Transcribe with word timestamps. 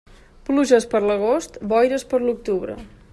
Pluges 0.47 0.87
per 0.93 1.01
l'agost, 1.09 1.61
boires 1.73 2.07
per 2.15 2.25
l'octubre. 2.25 2.79